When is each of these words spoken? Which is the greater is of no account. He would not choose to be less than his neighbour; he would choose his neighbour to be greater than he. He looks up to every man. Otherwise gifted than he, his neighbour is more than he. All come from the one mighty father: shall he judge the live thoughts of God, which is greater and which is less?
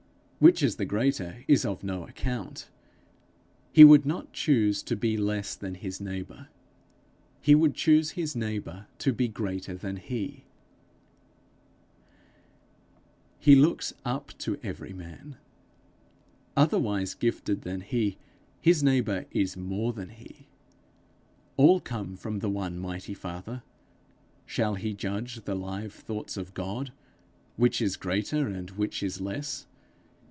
Which 0.41 0.63
is 0.63 0.77
the 0.77 0.85
greater 0.85 1.43
is 1.47 1.65
of 1.67 1.83
no 1.83 2.03
account. 2.07 2.67
He 3.71 3.83
would 3.83 4.07
not 4.07 4.33
choose 4.33 4.81
to 4.81 4.95
be 4.95 5.15
less 5.15 5.53
than 5.53 5.75
his 5.75 6.01
neighbour; 6.01 6.47
he 7.39 7.53
would 7.53 7.75
choose 7.75 8.13
his 8.17 8.35
neighbour 8.35 8.87
to 8.97 9.13
be 9.13 9.27
greater 9.27 9.75
than 9.75 9.97
he. 9.97 10.45
He 13.37 13.53
looks 13.53 13.93
up 14.03 14.35
to 14.39 14.59
every 14.63 14.93
man. 14.93 15.37
Otherwise 16.57 17.13
gifted 17.13 17.61
than 17.61 17.81
he, 17.81 18.17
his 18.59 18.81
neighbour 18.81 19.27
is 19.29 19.55
more 19.55 19.93
than 19.93 20.09
he. 20.09 20.47
All 21.55 21.79
come 21.79 22.15
from 22.17 22.39
the 22.39 22.49
one 22.49 22.79
mighty 22.79 23.13
father: 23.13 23.61
shall 24.47 24.73
he 24.73 24.95
judge 24.95 25.43
the 25.45 25.53
live 25.53 25.93
thoughts 25.93 26.35
of 26.35 26.55
God, 26.55 26.91
which 27.57 27.79
is 27.79 27.95
greater 27.95 28.47
and 28.47 28.71
which 28.71 29.03
is 29.03 29.21
less? 29.21 29.67